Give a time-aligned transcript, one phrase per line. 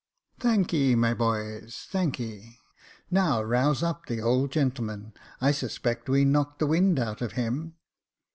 [0.39, 2.57] Thanky, my boys, thanky;
[3.11, 5.13] now rouse up the old gentleman.
[5.39, 7.75] I suspect we knocked the wind out of him.